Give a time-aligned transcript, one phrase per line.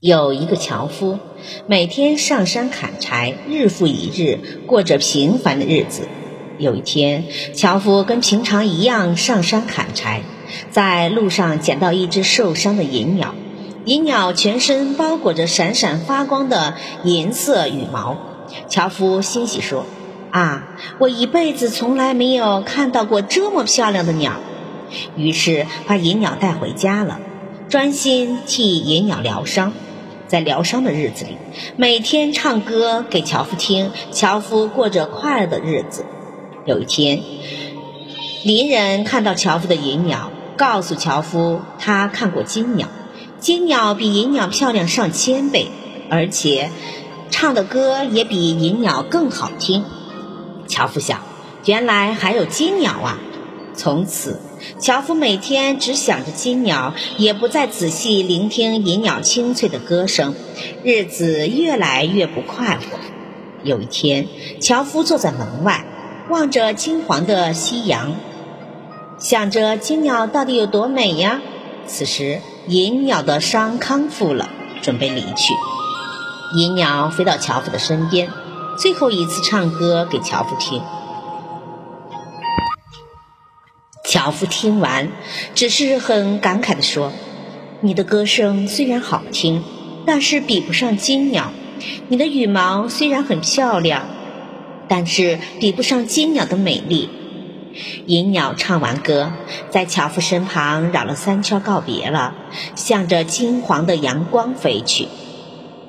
[0.00, 1.18] 有一个樵夫，
[1.66, 6.06] 每天上山砍柴，日复一日，过着平凡的日子。
[6.56, 10.22] 有一天，樵夫跟平常一样上山砍柴，
[10.70, 13.34] 在路上捡到一只受伤的银鸟。
[13.86, 18.16] 银鸟全身包裹着闪闪发光的银色羽毛。
[18.68, 19.84] 樵夫欣喜说
[20.30, 24.34] ：“啊，我一辈子从来没有看到过这么漂亮的鸟。”
[25.16, 27.18] 于是把银鸟带回家了，
[27.68, 29.72] 专心替银鸟疗伤。
[30.28, 31.38] 在疗伤的日子里，
[31.76, 36.04] 每天唱歌给樵夫听，樵夫过着快乐的日子。
[36.66, 37.22] 有一天，
[38.44, 42.88] 邻人看到樵夫的银鸟，告诉樵夫他看过金鸟，
[43.40, 45.68] 金鸟比银鸟漂亮上千倍，
[46.10, 46.70] 而且
[47.30, 49.84] 唱的歌也比银鸟更好听。
[50.66, 51.22] 樵夫想，
[51.64, 53.18] 原来还有金鸟啊！
[53.78, 54.40] 从此，
[54.80, 60.34] 樵夫每天只想着金鸟，也不再仔细聆听银鸟清脆的歌声，
[60.82, 62.98] 日子越来越不快活。
[63.62, 64.26] 有一天，
[64.60, 65.86] 樵夫坐在门外，
[66.28, 68.16] 望着金黄的夕阳，
[69.20, 71.40] 想着金鸟到底有多美呀。
[71.86, 74.50] 此时，银鸟的伤康复了，
[74.82, 75.54] 准备离去。
[76.56, 78.28] 银鸟飞到樵夫的身边，
[78.76, 80.82] 最后一次唱歌给樵夫听。
[84.10, 85.10] 樵夫听完，
[85.54, 87.12] 只是很感慨地说
[87.82, 89.62] ：“你的歌声虽然好听，
[90.06, 91.52] 但是比不上金鸟；
[92.08, 94.06] 你的羽毛虽然很漂亮，
[94.88, 97.10] 但是比不上金鸟的美丽。”
[98.06, 99.30] 银鸟唱完歌，
[99.68, 102.34] 在樵夫身旁绕了三圈告别了，
[102.74, 105.08] 向着金黄的阳光飞去。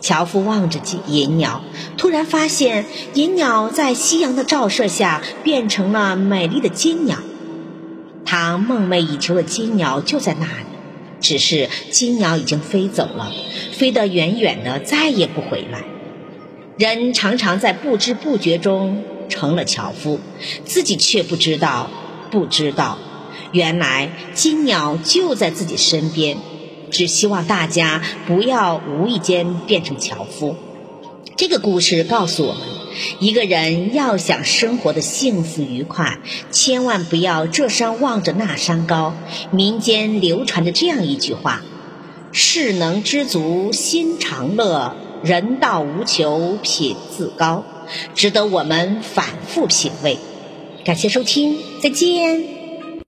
[0.00, 1.62] 樵夫望着金银鸟，
[1.96, 7.18] 突然发现银鸟在夕阳的照射下变成了美丽的金鸟。
[8.40, 10.66] 他梦寐以求的金鸟就在那里，
[11.20, 13.32] 只是金鸟已经飞走了，
[13.72, 15.82] 飞得远远的，再也不回来。
[16.78, 20.20] 人常常在不知不觉中成了樵夫，
[20.64, 21.90] 自己却不知道，
[22.30, 22.98] 不知道，
[23.50, 26.38] 原来金鸟就在自己身边。
[26.92, 30.54] 只希望大家不要无意间变成樵夫。
[31.36, 32.62] 这个故事告诉我们。
[33.18, 36.18] 一个人要想生活的幸福愉快，
[36.50, 39.14] 千万不要这山望着那山高。
[39.50, 41.62] 民间流传着这样一句话
[42.32, 47.64] ：“事能知足心常乐，人到无求品自高”，
[48.14, 50.18] 值得我们反复品味。
[50.84, 52.57] 感谢收听，再见。